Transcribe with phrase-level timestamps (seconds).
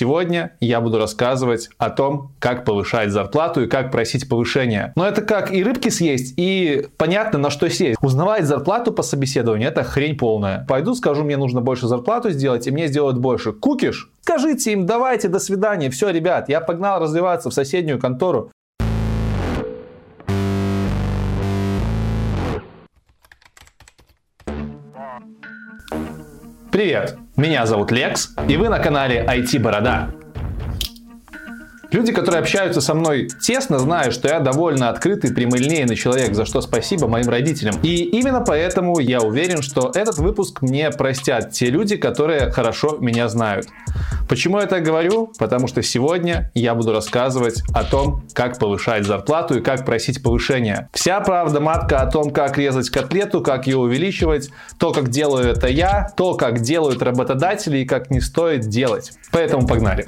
[0.00, 4.94] сегодня я буду рассказывать о том, как повышать зарплату и как просить повышения.
[4.96, 7.98] Но это как и рыбки съесть, и понятно, на что сесть.
[8.00, 10.64] Узнавать зарплату по собеседованию– это хрень полная.
[10.66, 13.52] Пойду, скажу, мне нужно больше зарплату сделать, и мне сделают больше.
[13.52, 14.10] Кукиш?
[14.22, 15.90] Скажите им, давайте, до свидания.
[15.90, 18.50] Все, ребят, я погнал развиваться в соседнюю контору.
[26.70, 30.10] Привет, меня зовут Лекс, и вы на канале IT Борода.
[31.92, 36.60] Люди, которые общаются со мной тесно, знают, что я довольно открытый, прямолинейный человек, за что
[36.60, 37.74] спасибо моим родителям.
[37.82, 43.28] И именно поэтому я уверен, что этот выпуск мне простят те люди, которые хорошо меня
[43.28, 43.66] знают.
[44.28, 45.32] Почему я так говорю?
[45.38, 50.88] Потому что сегодня я буду рассказывать о том, как повышать зарплату и как просить повышения.
[50.92, 55.66] Вся правда матка о том, как резать котлету, как ее увеличивать, то, как делаю это
[55.66, 59.12] я, то, как делают работодатели и как не стоит делать.
[59.32, 60.04] Поэтому погнали.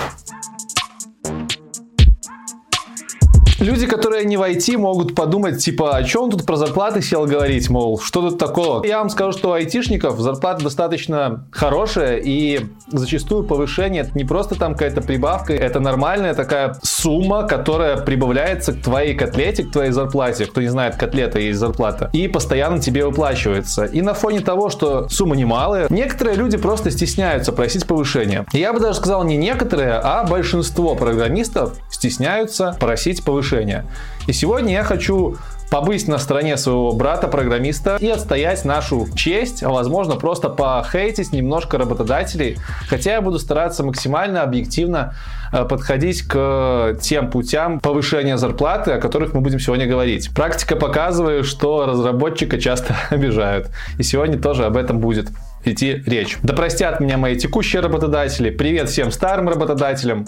[3.62, 4.42] Люди, которые не в
[4.76, 8.84] могут подумать, типа, о чем тут про зарплаты сел говорить, мол, что тут такого?
[8.84, 14.56] Я вам скажу, что у айтишников зарплата достаточно хорошая, и зачастую повышение это не просто
[14.56, 20.46] там какая-то прибавка, это нормальная такая сумма, которая прибавляется к твоей котлете, к твоей зарплате.
[20.46, 22.10] Кто не знает, котлета есть зарплата.
[22.12, 23.84] И постоянно тебе выплачивается.
[23.84, 28.44] И на фоне того, что сумма немалая, некоторые люди просто стесняются просить повышения.
[28.52, 33.84] Я бы даже сказал не некоторые, а большинство программистов стесняются просить повышения решения.
[34.26, 35.36] И сегодня я хочу
[35.70, 42.58] побыть на стороне своего брата-программиста и отстоять нашу честь, а возможно просто похейтить немножко работодателей,
[42.88, 45.14] хотя я буду стараться максимально объективно
[45.50, 50.34] э, подходить к тем путям повышения зарплаты, о которых мы будем сегодня говорить.
[50.34, 55.30] Практика показывает, что разработчика часто обижают, и сегодня тоже об этом будет
[55.64, 56.36] идти речь.
[56.42, 60.26] Да простят меня мои текущие работодатели, привет всем старым работодателям,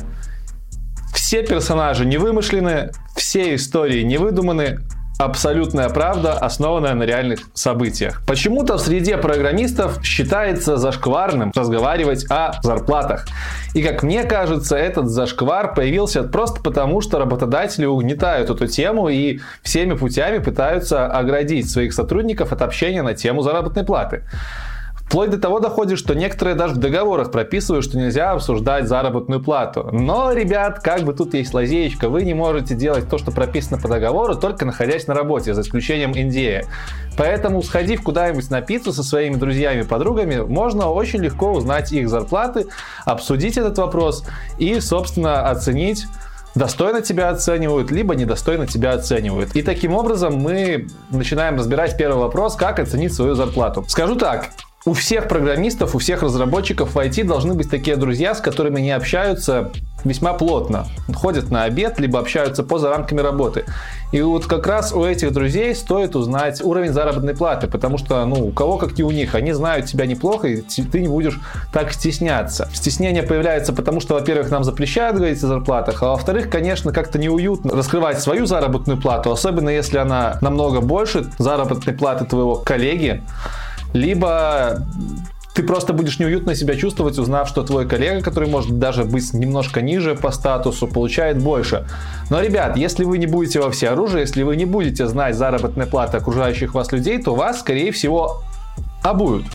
[1.35, 4.79] все персонажи не вымышлены, все истории не выдуманы,
[5.19, 8.23] абсолютная правда, основанная на реальных событиях.
[8.25, 13.27] Почему-то в среде программистов считается зашкварным разговаривать о зарплатах.
[13.75, 19.41] И как мне кажется, этот зашквар появился просто потому, что работодатели угнетают эту тему и
[19.65, 24.23] всеми путями пытаются оградить своих сотрудников от общения на тему заработной платы.
[25.07, 29.89] Вплоть до того доходит, что некоторые даже в договорах прописывают, что нельзя обсуждать заработную плату.
[29.93, 33.87] Но, ребят, как бы тут есть лазеечка, вы не можете делать то, что прописано по
[33.87, 36.67] договору, только находясь на работе, за исключением Индии.
[37.17, 42.67] Поэтому, сходив куда-нибудь на пиццу со своими друзьями, подругами, можно очень легко узнать их зарплаты,
[43.05, 44.27] обсудить этот вопрос
[44.59, 46.07] и, собственно, оценить
[46.55, 49.55] достойно тебя оценивают, либо недостойно тебя оценивают.
[49.55, 53.85] И таким образом мы начинаем разбирать первый вопрос, как оценить свою зарплату.
[53.89, 54.51] Скажу так,
[54.87, 58.91] у всех программистов, у всех разработчиков в IT должны быть такие друзья, с которыми они
[58.91, 59.71] общаются
[60.05, 60.87] весьма плотно.
[61.15, 63.65] Ходят на обед, либо общаются поза рамками работы.
[64.13, 68.49] И вот как раз у этих друзей стоит узнать уровень заработной платы, потому что, ну,
[68.49, 71.41] у кого как не у них, они знают тебя неплохо, и ты не будешь
[71.73, 72.69] так стесняться.
[72.75, 77.75] Стеснение появляется потому, что, во-первых, нам запрещают говорить о зарплатах, а во-вторых, конечно, как-то неуютно
[77.75, 83.23] раскрывать свою заработную плату, особенно если она намного больше заработной платы твоего коллеги
[83.95, 84.87] либо
[85.55, 89.81] ты просто будешь неуютно себя чувствовать, узнав, что твой коллега, который может даже быть немножко
[89.81, 91.87] ниже по статусу, получает больше.
[92.29, 95.87] Но, ребят, если вы не будете во все оружие, если вы не будете знать заработные
[95.87, 98.43] платы окружающих вас людей, то вас, скорее всего,
[99.05, 99.47] обуют.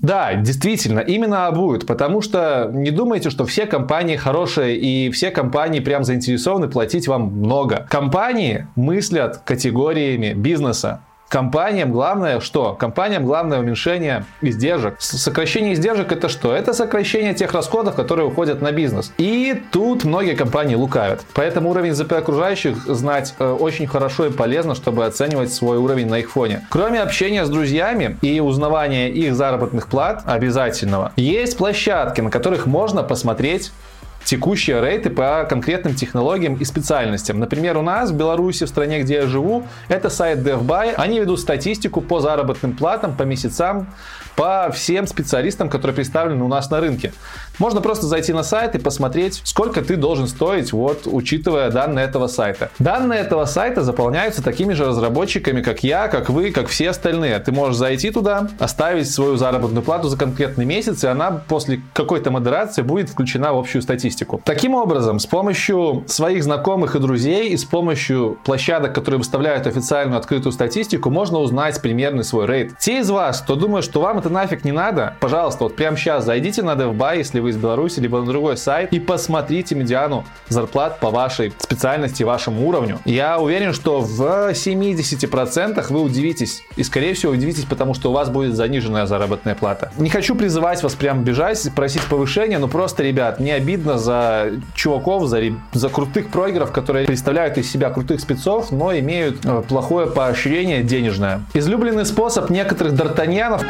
[0.00, 5.80] Да, действительно, именно обуют, потому что не думайте, что все компании хорошие и все компании
[5.80, 7.86] прям заинтересованы платить вам много.
[7.88, 11.02] Компании мыслят категориями бизнеса.
[11.34, 12.74] Компаниям главное что?
[12.74, 14.94] Компаниям главное уменьшение издержек.
[15.00, 16.54] Сокращение издержек это что?
[16.54, 19.12] Это сокращение тех расходов, которые уходят на бизнес.
[19.18, 21.24] И тут многие компании лукавят.
[21.34, 26.20] Поэтому уровень ЗП окружающих знать э, очень хорошо и полезно, чтобы оценивать свой уровень на
[26.20, 26.64] их фоне.
[26.70, 33.02] Кроме общения с друзьями и узнавания их заработных плат обязательного, есть площадки, на которых можно
[33.02, 33.72] посмотреть
[34.24, 37.38] текущие рейты по конкретным технологиям и специальностям.
[37.38, 40.94] Например, у нас в Беларуси, в стране, где я живу, это сайт DevBuy.
[40.96, 43.86] Они ведут статистику по заработным платам, по месяцам,
[44.36, 47.12] по всем специалистам, которые представлены у нас на рынке.
[47.58, 52.26] Можно просто зайти на сайт и посмотреть, сколько ты должен стоить, вот, учитывая данные этого
[52.26, 52.70] сайта.
[52.80, 57.38] Данные этого сайта заполняются такими же разработчиками, как я, как вы, как все остальные.
[57.38, 62.32] Ты можешь зайти туда, оставить свою заработную плату за конкретный месяц, и она после какой-то
[62.32, 64.40] модерации будет включена в общую статистику.
[64.44, 70.18] Таким образом, с помощью своих знакомых и друзей и с помощью площадок, которые выставляют официальную
[70.18, 72.78] открытую статистику, можно узнать примерный свой рейд.
[72.78, 76.24] Те из вас, кто думает, что вам это нафиг не надо, пожалуйста, вот прямо сейчас
[76.24, 80.98] зайдите на DevBuy, если вы из Беларуси, либо на другой сайт, и посмотрите медиану зарплат
[80.98, 83.00] по вашей специальности, вашему уровню.
[83.04, 86.62] Я уверен, что в 70% вы удивитесь.
[86.76, 89.92] И, скорее всего, удивитесь, потому что у вас будет заниженная заработная плата.
[89.98, 95.26] Не хочу призывать вас прям бежать, просить повышения, но просто, ребят, мне обидно за чуваков,
[95.26, 95.42] за,
[95.72, 101.42] за крутых прогеров, которые представляют из себя крутых спецов, но имеют э, плохое поощрение денежное.
[101.52, 103.62] Излюбленный способ некоторых д'Артаньянов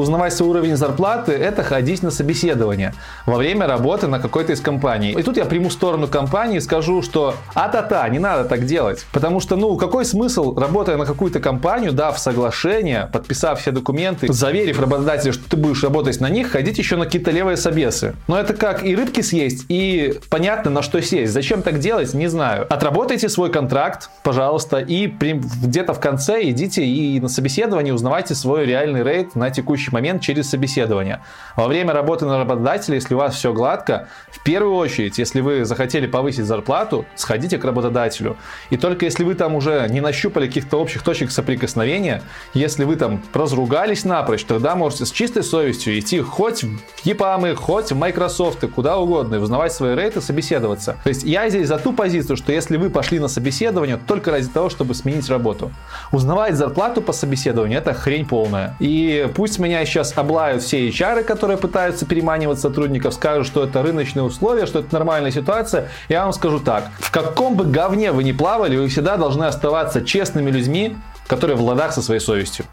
[0.00, 2.94] узнавать свой уровень зарплаты, это ходить на собеседование
[3.26, 5.12] во время работы на какой-то из компаний.
[5.12, 9.06] И тут я приму сторону компании и скажу, что а-та-та, не надо так делать.
[9.12, 14.80] Потому что, ну, какой смысл, работая на какую-то компанию, дав соглашение, подписав все документы, заверив
[14.80, 18.14] работодателя, что ты будешь работать на них, ходить еще на какие-то левые собесы.
[18.28, 21.32] Но это как и рыбки съесть, и понятно, на что сесть.
[21.32, 22.66] Зачем так делать, не знаю.
[22.70, 29.02] Отработайте свой контракт, пожалуйста, и где-то в конце идите и на собеседовании узнавайте свой реальный
[29.02, 31.20] рейд на текущий текущий момент через собеседование.
[31.56, 35.64] Во время работы на работодателя, если у вас все гладко, в первую очередь, если вы
[35.64, 38.36] захотели повысить зарплату, сходите к работодателю.
[38.70, 42.22] И только если вы там уже не нащупали каких-то общих точек соприкосновения,
[42.54, 47.92] если вы там разругались напрочь, тогда можете с чистой совестью идти хоть в EPAM, хоть
[47.92, 50.96] в Microsoft, куда угодно, и узнавать свои рейты, собеседоваться.
[51.04, 54.48] То есть я здесь за ту позицию, что если вы пошли на собеседование только ради
[54.48, 55.70] того, чтобы сменить работу.
[56.12, 58.76] Узнавать зарплату по собеседованию это хрень полная.
[58.80, 63.82] И пусть меня меня сейчас облают все HR, которые пытаются переманивать сотрудников, скажут, что это
[63.82, 65.88] рыночные условия, что это нормальная ситуация.
[66.08, 66.90] Я вам скажу так.
[66.98, 70.96] В каком бы говне вы ни плавали, вы всегда должны оставаться честными людьми,
[71.28, 72.64] которые в ладах со своей совестью.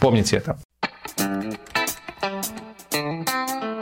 [0.00, 0.56] Помните это.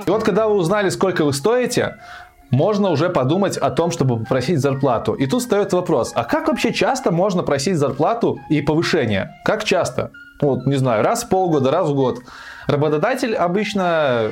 [0.07, 1.97] И вот когда вы узнали, сколько вы стоите,
[2.51, 5.15] можно уже подумать о том, чтобы попросить зарплату.
[5.15, 9.31] И тут встает вопрос, а как вообще часто можно просить зарплату и повышение?
[9.45, 10.11] Как часто?
[10.41, 12.21] Вот, не знаю, раз в полгода, раз в год.
[12.67, 14.31] Работодатель обычно,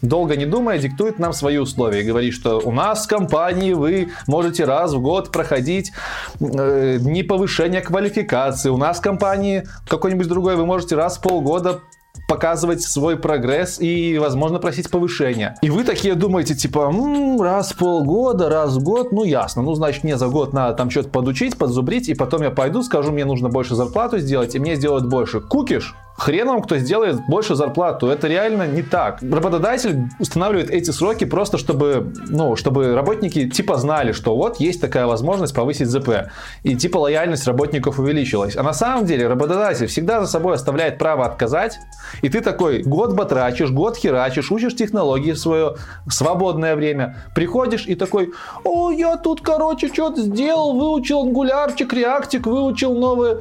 [0.00, 2.02] долго не думая, диктует нам свои условия.
[2.02, 5.92] Говорит, что у нас в компании вы можете раз в год проходить
[6.40, 8.70] э, дни повышения квалификации.
[8.70, 11.80] У нас в компании какой-нибудь другой вы можете раз в полгода
[12.28, 15.56] показывать свой прогресс и, возможно, просить повышения.
[15.62, 19.74] И вы такие думаете, типа, м-м, раз в полгода, раз в год, ну ясно, ну
[19.74, 23.24] значит мне за год надо там что-то подучить, подзубрить, и потом я пойду, скажу, мне
[23.24, 25.40] нужно больше зарплату сделать, и мне сделают больше.
[25.40, 25.94] Кукиш?
[26.20, 28.08] Хрен вам, кто сделает больше зарплату.
[28.08, 29.22] Это реально не так.
[29.22, 35.06] Работодатель устанавливает эти сроки просто, чтобы, ну, чтобы работники типа знали, что вот есть такая
[35.06, 36.28] возможность повысить ЗП.
[36.62, 38.54] И типа лояльность работников увеличилась.
[38.54, 41.78] А на самом деле работодатель всегда за собой оставляет право отказать.
[42.20, 45.76] И ты такой год батрачишь, год херачишь, учишь технологии в свое
[46.06, 47.16] свободное время.
[47.34, 48.32] Приходишь и такой,
[48.62, 53.40] о, я тут, короче, что-то сделал, выучил ангулярчик, реактик, выучил новые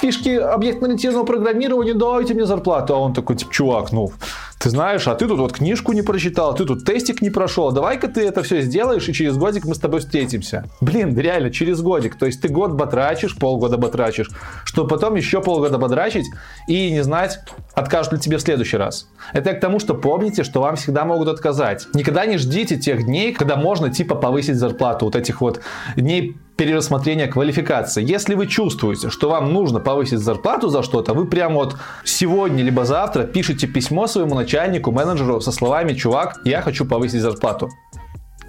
[0.00, 2.94] фишки объектно-ориентированного программирования не дайте мне зарплату.
[2.94, 4.12] А он такой, типа, чувак, ну,
[4.58, 8.08] ты знаешь, а ты тут вот книжку не прочитал, ты тут тестик не прошел, давай-ка
[8.08, 10.64] ты это все сделаешь, и через годик мы с тобой встретимся.
[10.80, 12.16] Блин, реально, через годик.
[12.16, 14.30] То есть ты год батрачишь, полгода батрачишь,
[14.64, 16.26] чтобы потом еще полгода батрачить
[16.66, 17.40] и не знать,
[17.74, 19.08] откажут ли тебе в следующий раз.
[19.32, 21.86] Это к тому, что помните, что вам всегда могут отказать.
[21.94, 25.60] Никогда не ждите тех дней, когда можно типа повысить зарплату, вот этих вот
[25.96, 28.04] дней перерассмотрения квалификации.
[28.04, 32.84] Если вы чувствуете, что вам нужно повысить зарплату за что-то, вы прямо вот сегодня либо
[32.84, 37.70] завтра пишите письмо своему начальнику, менеджеру со словами «Чувак, я хочу повысить зарплату».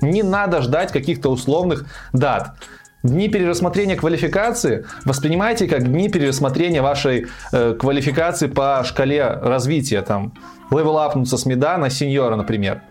[0.01, 2.55] Не надо ждать каких-то условных дат.
[3.03, 10.01] Дни перерассмотрения квалификации воспринимайте как дни перерассмотрения вашей э, квалификации по шкале развития.
[10.01, 10.33] Там,
[10.71, 12.81] левелапнуться с меда на сеньора, например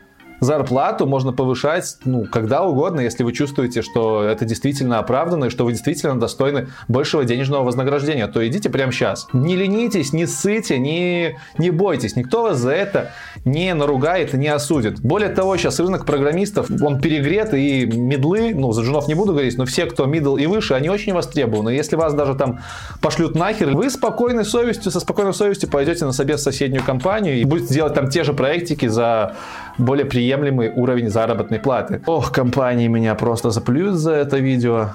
[0.41, 5.65] зарплату можно повышать ну, когда угодно, если вы чувствуете, что это действительно оправданно и что
[5.65, 9.29] вы действительно достойны большего денежного вознаграждения, то идите прямо сейчас.
[9.33, 12.17] Не ленитесь, не ссыте, не, не бойтесь.
[12.17, 13.13] Никто вас за это
[13.45, 15.01] не наругает не осудит.
[15.01, 19.59] Более того, сейчас рынок программистов, он перегрет, и медлы, ну, за джунов не буду говорить,
[19.59, 21.71] но все, кто мидл и выше, они очень востребованы.
[21.71, 22.61] Если вас даже там
[23.01, 27.45] пошлют нахер, вы спокойной совестью, со спокойной совестью пойдете на собес в соседнюю компанию и
[27.45, 29.35] будете делать там те же проектики за
[29.79, 32.03] более приемлемый уровень заработной платы.
[32.07, 34.91] Ох, компании меня просто заплюют за это видео.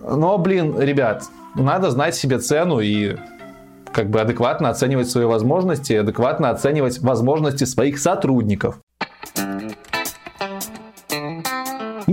[0.00, 1.24] Но, блин, ребят,
[1.54, 3.16] надо знать себе цену и
[3.92, 8.78] как бы адекватно оценивать свои возможности, адекватно оценивать возможности своих сотрудников.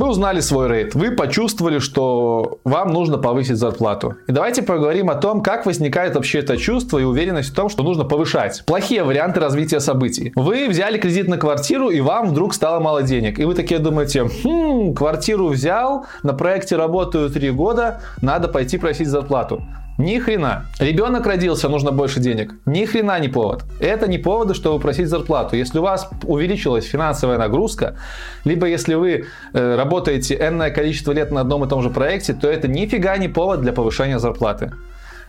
[0.01, 4.15] Вы узнали свой рейд, вы почувствовали, что вам нужно повысить зарплату.
[4.27, 7.83] И давайте поговорим о том, как возникает вообще это чувство и уверенность в том, что
[7.83, 8.63] нужно повышать.
[8.65, 10.33] Плохие варианты развития событий.
[10.35, 13.37] Вы взяли кредит на квартиру, и вам вдруг стало мало денег.
[13.37, 19.07] И вы такие думаете, хм, квартиру взял, на проекте работаю три года, надо пойти просить
[19.07, 19.61] зарплату.
[20.01, 20.65] Ни хрена.
[20.79, 22.55] Ребенок родился, нужно больше денег.
[22.65, 23.63] Ни хрена не повод.
[23.79, 25.55] Это не поводы, чтобы просить зарплату.
[25.55, 27.95] Если у вас увеличилась финансовая нагрузка,
[28.43, 32.47] либо если вы э, работаете энное количество лет на одном и том же проекте, то
[32.49, 34.71] это нифига не повод для повышения зарплаты.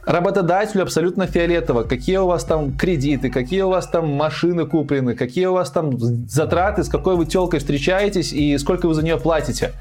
[0.07, 5.47] Работодателю абсолютно фиолетово, какие у вас там кредиты, какие у вас там машины куплены, какие
[5.47, 5.99] у вас там
[6.29, 9.73] затраты, с какой вы телкой встречаетесь и сколько вы за нее платите.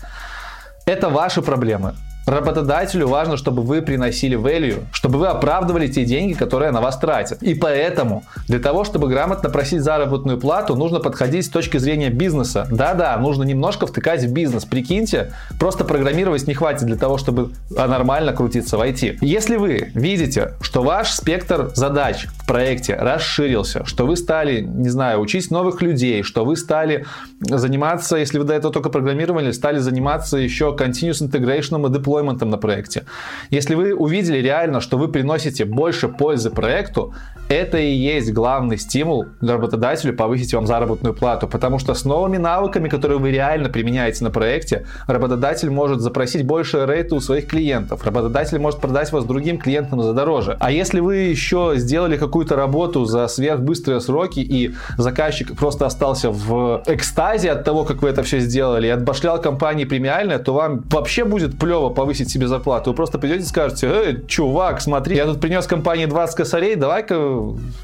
[0.86, 1.94] Это ваши проблемы.
[2.26, 7.42] Работодателю важно, чтобы вы приносили value, чтобы вы оправдывали те деньги, которые на вас тратят.
[7.42, 12.68] И поэтому для того, чтобы грамотно просить заработную плату, нужно подходить с точки зрения бизнеса.
[12.70, 14.66] Да-да, нужно немножко втыкать в бизнес.
[14.66, 19.18] Прикиньте, просто программировать не хватит для того, чтобы нормально крутиться в IT.
[19.22, 25.22] Если вы видите, что ваш спектр задач в проекте расширился, что вы стали, не знаю,
[25.22, 27.06] учить новых людей, что вы стали
[27.40, 32.50] заниматься, если вы до этого только программировали, стали заниматься еще continuous integration и deployment деплойментом
[32.50, 33.04] на проекте.
[33.52, 37.14] Если вы увидели реально, что вы приносите больше пользы проекту,
[37.50, 42.38] это и есть главный стимул для работодателя повысить вам заработную плату, потому что с новыми
[42.38, 48.06] навыками, которые вы реально применяете на проекте, работодатель может запросить больше рейта у своих клиентов,
[48.06, 50.58] работодатель может продать вас другим клиентам за дороже.
[50.60, 56.84] А если вы еще сделали какую-то работу за сверхбыстрые сроки и заказчик просто остался в
[56.88, 61.26] экстазе от того, как вы это все сделали, и отбашлял компании премиальное, то вам вообще
[61.26, 62.90] будет плево повысить себе зарплату.
[62.90, 67.16] Вы просто придете и скажете, эй, чувак, смотри, я тут принес компании 20 косарей, давай-ка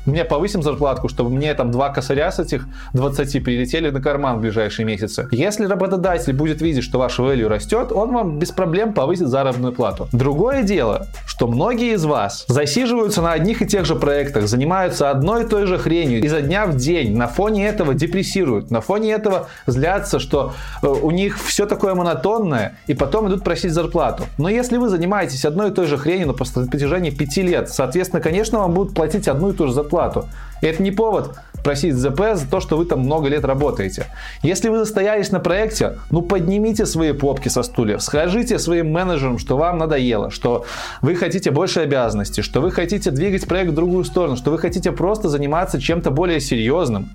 [0.08, 4.42] мне повысим зарплатку, чтобы мне там два косаря с этих 20 прилетели на карман в
[4.42, 5.28] ближайшие месяцы.
[5.32, 10.08] Если работодатель будет видеть, что ваш value растет, он вам без проблем повысит заработную плату.
[10.12, 15.44] Другое дело, что многие из вас засиживаются на одних и тех же проектах, занимаются одной
[15.44, 19.48] и той же хренью изо дня в день, на фоне этого депрессируют, на фоне этого
[19.68, 24.07] злятся, что э, у них все такое монотонное, и потом идут просить зарплату.
[24.38, 28.60] Но если вы занимаетесь одной и той же хренью на протяжении пяти лет, соответственно, конечно,
[28.60, 30.28] вам будут платить одну и ту же зарплату.
[30.62, 34.06] И это не повод просить ЗП за то, что вы там много лет работаете.
[34.42, 39.58] Если вы застоялись на проекте, ну поднимите свои попки со стульев, скажите своим менеджерам, что
[39.58, 40.66] вам надоело, что
[41.02, 44.92] вы хотите больше обязанностей, что вы хотите двигать проект в другую сторону, что вы хотите
[44.92, 47.10] просто заниматься чем-то более серьезным.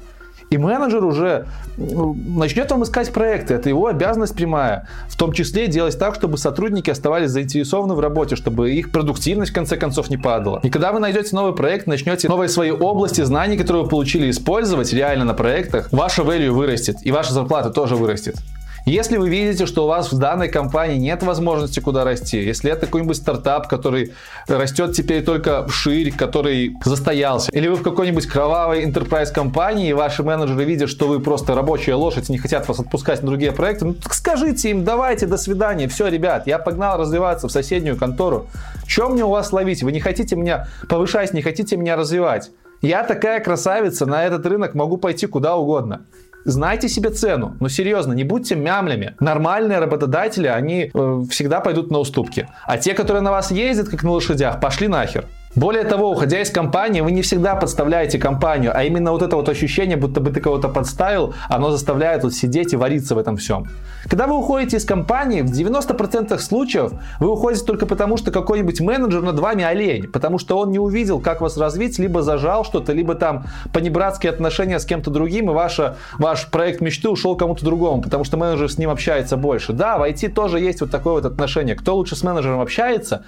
[0.53, 1.47] И менеджер уже
[1.79, 3.55] ну, начнет вам искать проекты.
[3.55, 4.87] Это его обязанность прямая.
[5.09, 9.55] В том числе делать так, чтобы сотрудники оставались заинтересованы в работе, чтобы их продуктивность в
[9.55, 10.61] конце концов не падала.
[10.63, 14.93] И когда вы найдете новый проект, начнете новые свои области знаний, которые вы получили использовать
[14.93, 18.37] реально на проектах, ваша value вырастет и ваша зарплата тоже вырастет.
[18.85, 22.87] Если вы видите, что у вас в данной компании нет возможности куда расти, если это
[22.87, 24.13] какой-нибудь стартап, который
[24.49, 30.25] растет теперь только вширь, который застоялся, или вы в какой-нибудь кровавой enterprise компании, и ваши
[30.25, 33.95] менеджеры видят, что вы просто рабочая лошадь, не хотят вас отпускать на другие проекты, ну
[33.95, 38.49] так скажите им, давайте, до свидания, все, ребят, я погнал развиваться в соседнюю контору.
[38.89, 39.85] Чем мне у вас ловить?
[39.85, 42.51] Вы не хотите меня повышать, не хотите меня развивать?
[42.81, 46.05] Я такая красавица, на этот рынок могу пойти куда угодно.
[46.45, 47.57] Знайте себе цену.
[47.61, 49.15] Но серьезно, не будьте мямлями.
[49.21, 52.49] Нормальные работодатели, они э, всегда пойдут на уступки.
[52.65, 55.27] А те, которые на вас ездят, как на лошадях, пошли нахер.
[55.55, 59.51] Более того, уходя из компании, вы не всегда подставляете компанию, а именно вот это вот
[59.51, 63.69] ощущение, будто бы ты кого-то подставил, оно заставляет вот сидеть и вариться в этом всем.
[64.09, 69.21] Когда вы уходите из компании, в 90% случаев вы уходите только потому, что какой-нибудь менеджер
[69.21, 73.15] над вами олень, потому что он не увидел, как вас развить, либо зажал что-то, либо
[73.15, 73.45] там
[73.75, 78.39] понебратские отношения с кем-то другим, и ваша, ваш проект мечты ушел кому-то другому, потому что
[78.39, 79.75] менеджер с ним общается больше.
[79.75, 81.75] Да, в IT тоже есть вот такое вот отношение.
[81.75, 83.27] Кто лучше с менеджером общается,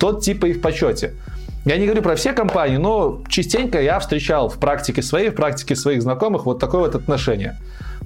[0.00, 1.14] тот типа и в почете.
[1.66, 5.76] Я не говорю про все компании, но частенько я встречал в практике своей, в практике
[5.76, 7.58] своих знакомых вот такое вот отношение.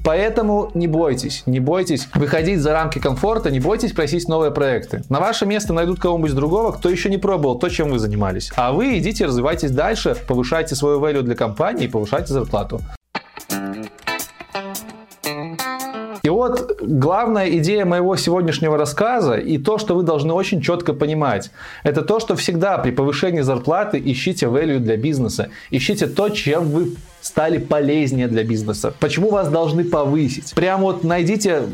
[0.04, 5.02] Поэтому не бойтесь, не бойтесь выходить за рамки комфорта, не бойтесь просить новые проекты.
[5.08, 8.52] На ваше место найдут кого-нибудь другого, кто еще не пробовал то, чем вы занимались.
[8.56, 12.80] А вы идите, развивайтесь дальше, повышайте свою value для компании и повышайте зарплату.
[16.24, 21.50] И вот главная идея моего сегодняшнего рассказа и то, что вы должны очень четко понимать,
[21.82, 26.94] это то, что всегда при повышении зарплаты ищите value для бизнеса, ищите то, чем вы
[27.20, 28.94] стали полезнее для бизнеса.
[29.00, 30.54] Почему вас должны повысить?
[30.54, 31.64] Прям вот найдите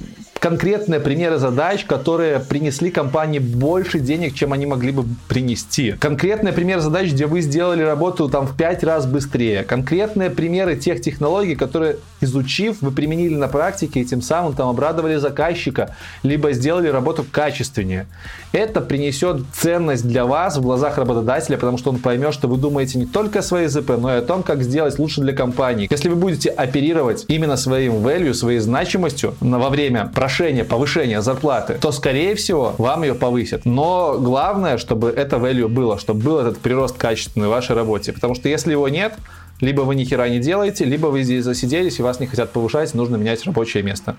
[0.40, 5.92] конкретные примеры задач, которые принесли компании больше денег, чем они могли бы принести.
[5.92, 9.62] Конкретные примеры задач, где вы сделали работу там в 5 раз быстрее.
[9.62, 15.16] Конкретные примеры тех технологий, которые изучив, вы применили на практике и тем самым там обрадовали
[15.16, 18.06] заказчика, либо сделали работу качественнее.
[18.52, 22.98] Это принесет ценность для вас в глазах работодателя, потому что он поймет, что вы думаете
[22.98, 25.86] не только о своей ЗП, но и о том, как сделать лучше для компании.
[25.90, 31.74] Если вы будете оперировать именно своим value, своей значимостью во время прошедшего прошение, повышение зарплаты,
[31.74, 33.64] то, скорее всего, вам ее повысят.
[33.64, 38.12] Но главное, чтобы это value было, чтобы был этот прирост качественный в вашей работе.
[38.12, 39.14] Потому что если его нет,
[39.60, 42.94] либо вы ни хера не делаете, либо вы здесь засиделись и вас не хотят повышать,
[42.94, 44.14] нужно менять рабочее место.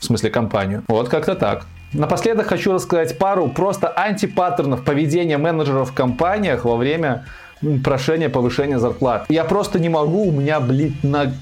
[0.00, 0.82] В смысле компанию.
[0.86, 1.64] Вот как-то так.
[1.94, 7.24] Напоследок хочу рассказать пару просто антипаттернов поведения менеджеров в компаниях во время
[7.82, 9.24] прошения повышения зарплат.
[9.30, 11.32] Я просто не могу, у меня, блин, на...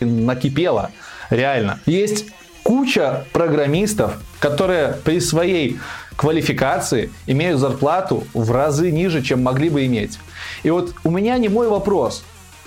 [0.00, 0.90] накипело.
[1.30, 1.78] Реально.
[1.86, 2.26] Есть
[2.68, 5.78] куча программистов, которые при своей
[6.16, 10.18] квалификации имеют зарплату в разы ниже, чем могли бы иметь.
[10.64, 12.24] И вот у меня не мой вопрос.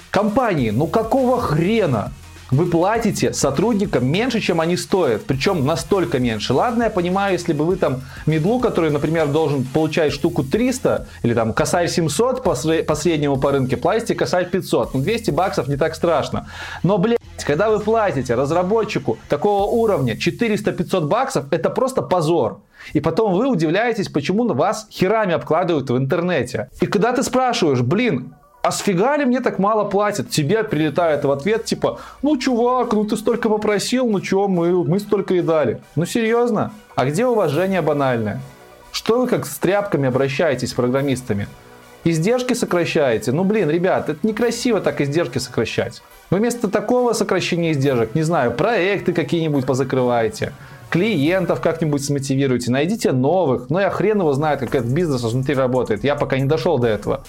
[0.09, 2.11] Компании, ну какого хрена
[2.49, 6.53] вы платите сотрудникам меньше, чем они стоят, причем настолько меньше.
[6.53, 11.35] Ладно, я понимаю, если бы вы там медлу, который, например, должен получать штуку 300, или
[11.35, 14.95] там косарь 700 по, среднему по рынке, платите косарь 500.
[14.95, 16.47] Ну, 200 баксов не так страшно.
[16.81, 22.61] Но, блядь, когда вы платите разработчику такого уровня 400-500 баксов, это просто позор.
[22.93, 26.69] И потом вы удивляетесь, почему на вас херами обкладывают в интернете.
[26.81, 28.33] И когда ты спрашиваешь, блин,
[28.63, 30.29] а сфига ли мне так мало платят?
[30.29, 34.99] Тебе прилетает в ответ, типа, ну, чувак, ну ты столько попросил, ну чё, мы, мы
[34.99, 35.81] столько и дали.
[35.95, 36.71] Ну, серьезно?
[36.95, 38.39] А где уважение банальное?
[38.91, 41.47] Что вы как с тряпками обращаетесь с программистами?
[42.03, 43.31] Издержки сокращаете?
[43.31, 46.01] Ну, блин, ребят, это некрасиво так издержки сокращать.
[46.31, 50.53] Вместо такого сокращения издержек, не знаю, проекты какие-нибудь позакрываете,
[50.89, 53.69] клиентов как-нибудь смотивируйте, найдите новых.
[53.69, 56.05] Ну, я хрен его знает, как этот бизнес внутри работает.
[56.05, 57.23] Я пока не дошел до этого.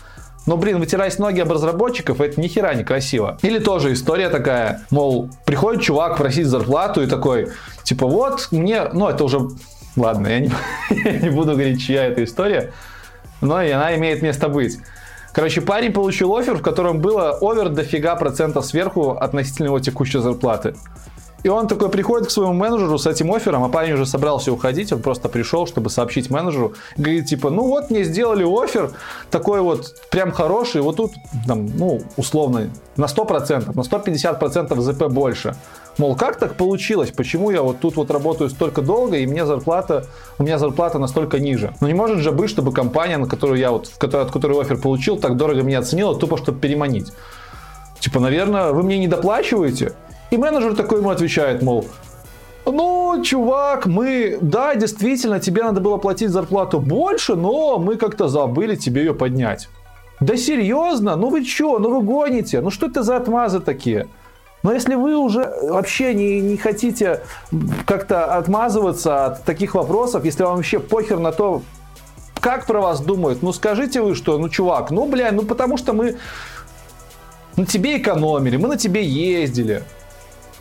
[0.46, 3.38] Но, блин, вытирать ноги об разработчиков, это ни хера не красиво.
[3.42, 7.48] Или тоже история такая, мол, приходит чувак просить зарплату и такой,
[7.82, 9.40] типа, вот мне, ну, это уже,
[9.96, 10.50] ладно, я не,
[10.90, 12.72] я не буду говорить, чья это история,
[13.40, 14.78] но она имеет место быть.
[15.32, 20.74] Короче, парень получил офер, в котором было овер дофига процентов сверху относительно его текущей зарплаты.
[21.42, 24.92] И он такой приходит к своему менеджеру с этим оффером, а парень уже собрался уходить,
[24.92, 26.74] он просто пришел, чтобы сообщить менеджеру.
[26.96, 28.92] Говорит, типа, ну вот мне сделали офер,
[29.30, 31.12] такой вот прям хороший, вот тут,
[31.46, 35.56] там, ну, условно, на 100%, на 150% ЗП больше.
[35.98, 37.10] Мол, как так получилось?
[37.10, 40.06] Почему я вот тут вот работаю столько долго, и мне зарплата,
[40.38, 41.74] у меня зарплата настолько ниже?
[41.80, 44.58] Ну не может же быть, чтобы компания, на которую я вот, в которой, от которой
[44.58, 47.12] офер получил, так дорого меня оценила, тупо чтобы переманить.
[48.00, 49.92] Типа, наверное, вы мне не доплачиваете?
[50.32, 51.84] И менеджер такой ему отвечает, мол,
[52.64, 58.74] ну, чувак, мы, да, действительно, тебе надо было платить зарплату больше, но мы как-то забыли
[58.74, 59.68] тебе ее поднять.
[60.20, 61.16] Да серьезно?
[61.16, 61.78] Ну вы что?
[61.78, 62.62] Ну вы гоните?
[62.62, 64.08] Ну что это за отмазы такие?
[64.62, 67.20] Но если вы уже вообще не, не хотите
[67.84, 71.60] как-то отмазываться от таких вопросов, если вам вообще похер на то,
[72.40, 75.92] как про вас думают, ну скажите вы что, ну чувак, ну бля, ну потому что
[75.92, 76.16] мы
[77.56, 79.82] на тебе экономили, мы на тебе ездили.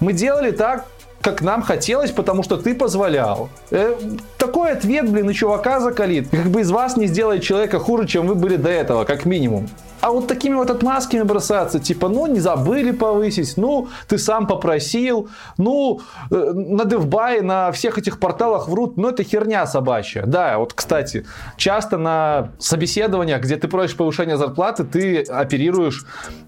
[0.02, 0.86] Мы делали так,
[1.22, 3.50] как нам хотелось, потому что ты позволял.
[3.70, 3.96] Э,
[4.38, 6.30] такой ответ, блин, и чувака закалит.
[6.30, 9.70] Как бы из вас не сделает человека хуже, чем вы были до этого, как минимум.
[10.02, 15.30] А вот такими вот отмазками бросаться, типа, ну, не забыли повысить, ну, ты сам попросил,
[15.58, 20.24] ну, э, на DevBuy, на всех этих порталах врут, ну, это херня собачья.
[20.26, 26.06] Да, вот, кстати, часто на собеседованиях, где ты просишь повышения зарплаты, ты оперируешь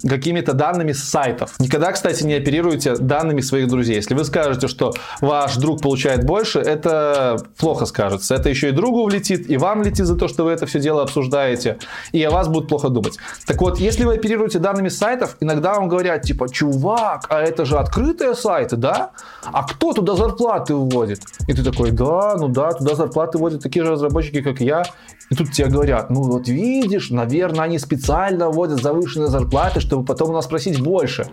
[0.07, 1.53] какими-то данными с сайтов.
[1.59, 3.97] Никогда, кстати, не оперируйте данными своих друзей.
[3.97, 8.33] Если вы скажете, что ваш друг получает больше, это плохо скажется.
[8.33, 11.03] Это еще и другу влетит, и вам летит за то, что вы это все дело
[11.03, 11.77] обсуждаете,
[12.11, 13.17] и о вас будут плохо думать.
[13.45, 17.77] Так вот, если вы оперируете данными сайтов, иногда вам говорят, типа, чувак, а это же
[17.77, 19.11] открытые сайты, да?
[19.43, 21.21] А кто туда зарплаты вводит?
[21.47, 24.83] И ты такой, да, ну да, туда зарплаты вводят такие же разработчики, как я.
[25.29, 30.29] И тут тебе говорят, ну вот видишь, наверное, они специально вводят завышенные зарплаты, чтобы потом
[30.29, 31.27] у нас просить больше.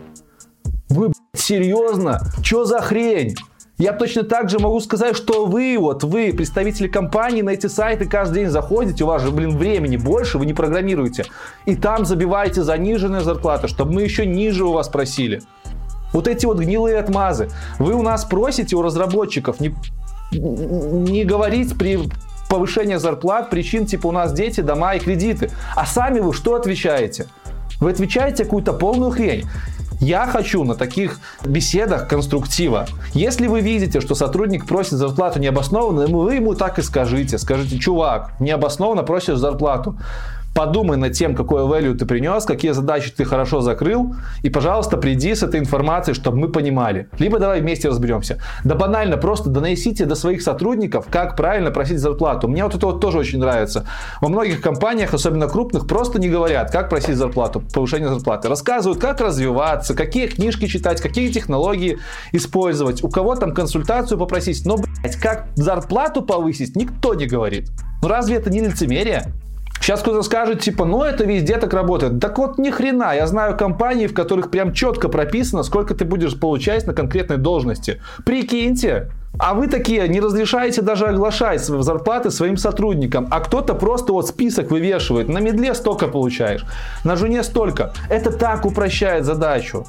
[0.89, 2.21] Вы, блядь, серьезно?
[2.43, 3.35] Что за хрень?
[3.81, 8.05] Я точно так же могу сказать, что вы, вот вы, представители компании, на эти сайты
[8.05, 11.25] каждый день заходите, у вас же, блин, времени больше, вы не программируете,
[11.65, 15.41] и там забиваете заниженные зарплаты, чтобы мы еще ниже у вас просили.
[16.13, 17.49] Вот эти вот гнилые отмазы.
[17.79, 19.73] Вы у нас просите у разработчиков не,
[20.31, 22.01] не говорить при
[22.51, 25.49] повышении зарплат причин типа у нас дети, дома и кредиты.
[25.75, 27.25] А сами вы что отвечаете?
[27.79, 29.47] Вы отвечаете какую-то полную хрень.
[30.01, 32.87] Я хочу на таких беседах конструктива.
[33.13, 37.37] Если вы видите, что сотрудник просит зарплату необоснованно, вы ему так и скажите.
[37.37, 39.95] Скажите, чувак, необоснованно просишь зарплату.
[40.53, 45.33] Подумай над тем, какое value ты принес, какие задачи ты хорошо закрыл, и, пожалуйста, приди
[45.33, 47.07] с этой информацией, чтобы мы понимали.
[47.19, 48.39] Либо давай вместе разберемся.
[48.63, 52.47] Да банально, просто доносите до своих сотрудников, как правильно просить зарплату.
[52.47, 53.85] Мне вот это вот тоже очень нравится.
[54.21, 58.49] Во многих компаниях, особенно крупных, просто не говорят, как просить зарплату, повышение зарплаты.
[58.49, 61.99] Рассказывают, как развиваться, какие книжки читать, какие технологии
[62.31, 64.65] использовать, у кого там консультацию попросить.
[64.65, 67.69] Но, блядь, как зарплату повысить, никто не говорит.
[68.01, 69.31] Ну разве это не лицемерие?
[69.81, 72.19] Сейчас кто-то скажет, типа, ну это везде так работает.
[72.19, 73.15] Так вот, ни хрена.
[73.15, 77.99] Я знаю компании, в которых прям четко прописано, сколько ты будешь получать на конкретной должности.
[78.23, 79.09] Прикиньте.
[79.39, 83.27] А вы такие не разрешаете даже оглашать свои зарплаты своим сотрудникам.
[83.31, 85.29] А кто-то просто вот список вывешивает.
[85.29, 86.63] На медле столько получаешь,
[87.03, 87.93] на жене столько.
[88.07, 89.87] Это так упрощает задачу.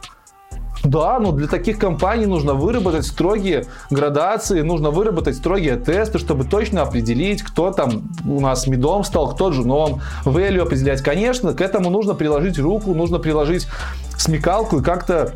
[0.85, 6.83] Да, но для таких компаний нужно выработать строгие градации, нужно выработать строгие тесты, чтобы точно
[6.83, 11.01] определить, кто там у нас медом стал, кто женом, value определять.
[11.01, 13.69] Конечно, к этому нужно приложить руку, нужно приложить
[14.17, 15.35] смекалку и как-то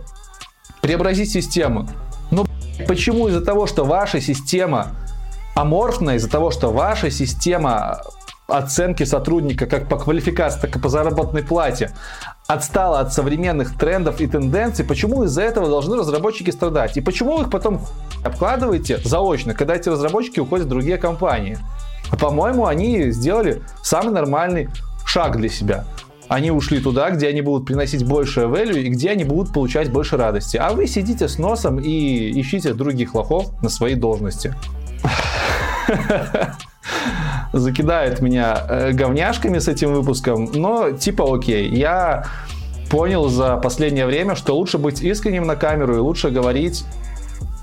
[0.81, 1.89] преобразить систему.
[2.33, 2.45] Но
[2.89, 4.89] почему из-за того, что ваша система
[5.55, 8.03] аморфная, из-за того, что ваша система
[8.49, 11.91] оценки сотрудника как по квалификации, так и по заработной плате
[12.47, 16.97] отстала от современных трендов и тенденций, почему из-за этого должны разработчики страдать?
[16.97, 17.81] И почему вы их потом
[18.25, 21.59] обкладываете заочно, когда эти разработчики уходят в другие компании?
[22.21, 24.69] По-моему, они сделали самый нормальный
[25.05, 25.85] шаг для себя.
[26.29, 30.17] Они ушли туда, где они будут приносить больше value и где они будут получать больше
[30.17, 30.57] радости.
[30.57, 34.55] А вы сидите с носом и ищите других лохов на своей должности.
[37.53, 42.25] Закидает меня э, говняшками с этим выпуском, но типа окей, я
[42.91, 46.85] понял за последнее время, что лучше быть искренним на камеру и лучше говорить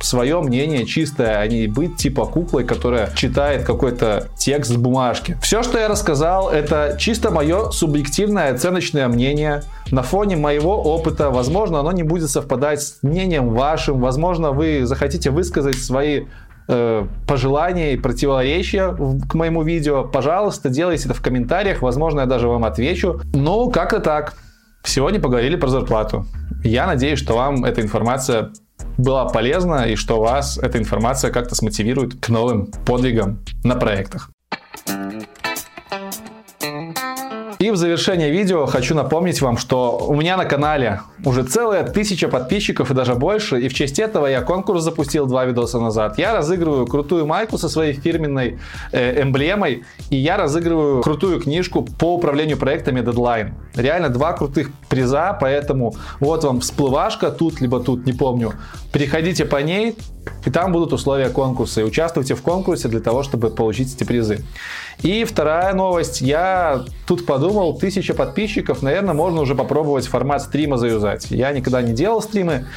[0.04, 5.38] свое мнение чистое, а не быть типа куклой, которая читает какой-то текст с бумажки.
[5.42, 11.30] Все, что я рассказал, это чисто мое субъективное оценочное мнение на фоне моего опыта.
[11.30, 14.02] Возможно, оно не будет совпадать с мнением вашим.
[14.02, 16.26] Возможно, вы захотите высказать свои
[16.68, 18.96] э, пожелания и противоречия
[19.28, 23.22] к моему видео, пожалуйста, делайте это в комментариях, возможно, я даже вам отвечу.
[23.34, 24.36] Ну, как-то так.
[24.84, 26.26] Сегодня поговорили про зарплату.
[26.64, 28.52] Я надеюсь, что вам эта информация
[28.98, 34.30] была полезна и что вас эта информация как-то смотивирует к новым подвигам на проектах.
[37.64, 42.28] И в завершение видео хочу напомнить вам, что у меня на канале уже целая тысяча
[42.28, 43.58] подписчиков и даже больше.
[43.62, 46.18] И в честь этого я конкурс запустил два видоса назад.
[46.18, 48.60] Я разыгрываю крутую майку со своей фирменной
[48.92, 49.86] э, эмблемой.
[50.10, 53.54] И я разыгрываю крутую книжку по управлению проектами Deadline.
[53.76, 58.56] Реально два крутых приза, поэтому вот вам всплывашка тут, либо тут, не помню.
[58.92, 59.96] Переходите по ней,
[60.46, 61.82] и там будут условия конкурса.
[61.82, 64.44] И участвуйте в конкурсе для того, чтобы получить эти призы.
[65.02, 66.22] И вторая новость.
[66.22, 71.32] Я тут подумал, тысяча подписчиков, наверное, можно уже попробовать формат стрима заюзать.
[71.32, 72.68] Я никогда не делал стримы,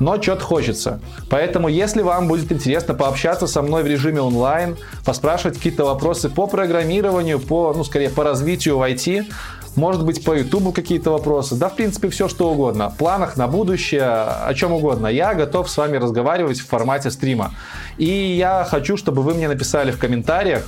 [0.00, 1.00] но что-то хочется.
[1.30, 6.46] Поэтому, если вам будет интересно пообщаться со мной в режиме онлайн, поспрашивать какие-то вопросы по
[6.46, 9.26] программированию, по, ну, скорее, по развитию в IT,
[9.76, 13.48] может быть, по Ютубу какие-то вопросы, да, в принципе, все что угодно, в планах на
[13.48, 15.08] будущее, о чем угодно.
[15.08, 17.52] Я готов с вами разговаривать в формате стрима.
[17.98, 20.64] И я хочу, чтобы вы мне написали в комментариях,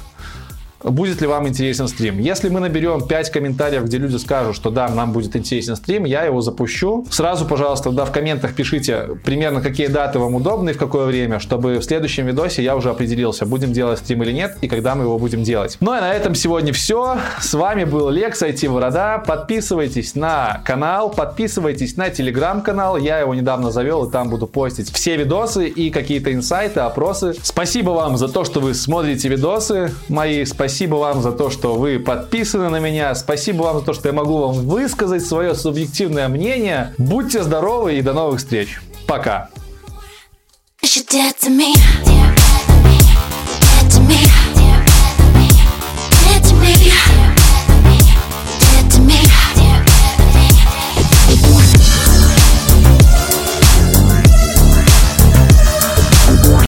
[0.82, 2.18] будет ли вам интересен стрим.
[2.18, 6.22] Если мы наберем 5 комментариев, где люди скажут, что да, нам будет интересен стрим, я
[6.24, 7.06] его запущу.
[7.10, 11.38] Сразу, пожалуйста, да, в комментах пишите примерно, какие даты вам удобны и в какое время,
[11.38, 15.04] чтобы в следующем видосе я уже определился, будем делать стрим или нет, и когда мы
[15.04, 15.76] его будем делать.
[15.80, 17.18] Ну и на этом сегодня все.
[17.40, 19.18] С вами был Лекс IT Борода.
[19.18, 22.96] Подписывайтесь на канал, подписывайтесь на телеграм-канал.
[22.96, 27.34] Я его недавно завел, и там буду постить все видосы и какие-то инсайты, опросы.
[27.42, 30.44] Спасибо вам за то, что вы смотрите видосы мои.
[30.44, 33.14] Спасибо Спасибо вам за то, что вы подписаны на меня.
[33.14, 36.92] Спасибо вам за то, что я могу вам высказать свое субъективное мнение.
[36.98, 38.80] Будьте здоровы и до новых встреч.
[39.06, 39.48] Пока.